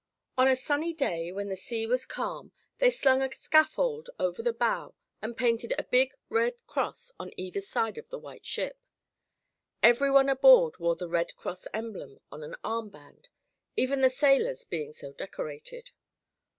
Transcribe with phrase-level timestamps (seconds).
[0.35, 4.51] On a sunny day when the sea was calm they slung a scaffold over the
[4.51, 8.79] bow and painted a big red cross on either side of the white ship.
[9.83, 13.29] Everyone aboard wore the Red Cross emblem on an arm band,
[13.77, 15.91] even the sailors being so decorated.